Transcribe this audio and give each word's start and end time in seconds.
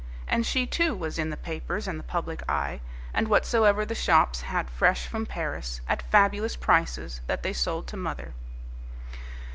And 0.27 0.47
she, 0.47 0.65
too, 0.65 0.95
was 0.95 1.19
in 1.19 1.29
the 1.29 1.37
papers 1.37 1.87
and 1.87 1.99
the 1.99 2.03
public 2.03 2.41
eye; 2.49 2.81
and 3.13 3.27
whatsoever 3.27 3.85
the 3.85 3.93
shops 3.93 4.41
had 4.41 4.67
fresh 4.67 5.05
from 5.05 5.27
Paris, 5.27 5.79
at 5.87 6.01
fabulous 6.01 6.55
prices, 6.55 7.21
that 7.27 7.43
they 7.43 7.53
sold 7.53 7.85
to 7.89 7.97
mother. 7.97 8.33